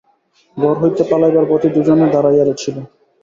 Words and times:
ঘর 0.57 0.75
হইতে 0.81 1.03
পালাইবার 1.09 1.45
পথেই 1.49 1.71
দুজনে 1.75 2.05
দাঁড়াইয়া 2.13 2.43
ছিল। 2.43 2.75